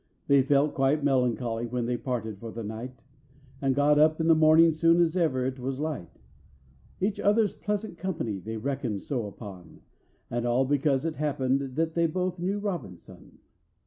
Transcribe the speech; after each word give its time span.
They 0.25 0.41
felt 0.41 0.73
quite 0.73 1.03
melancholy 1.03 1.67
when 1.67 1.85
they 1.85 1.95
parted 1.95 2.39
for 2.39 2.51
the 2.51 2.63
night, 2.63 3.03
And 3.61 3.75
got 3.75 3.99
up 3.99 4.19
in 4.19 4.25
the 4.25 4.33
morning 4.33 4.71
soon 4.71 4.99
as 4.99 5.15
ever 5.15 5.45
it 5.45 5.59
was 5.59 5.79
light; 5.79 6.23
Each 6.99 7.19
other's 7.19 7.53
pleasant 7.53 7.99
company 7.99 8.39
they 8.39 8.57
reckoned 8.57 9.03
so 9.03 9.27
upon, 9.27 9.81
And 10.31 10.43
all 10.43 10.65
because 10.65 11.05
it 11.05 11.17
happened 11.17 11.75
that 11.75 11.93
they 11.93 12.07
both 12.07 12.39
knew 12.41 12.57
ROBINSON! 12.57 13.37